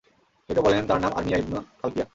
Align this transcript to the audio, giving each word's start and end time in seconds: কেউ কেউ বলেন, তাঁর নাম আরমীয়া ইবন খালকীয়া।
কেউ 0.49 0.53
কেউ 0.55 0.63
বলেন, 0.63 0.83
তাঁর 0.87 0.99
নাম 1.01 1.11
আরমীয়া 1.17 1.37
ইবন 1.37 1.55
খালকীয়া। 1.79 2.05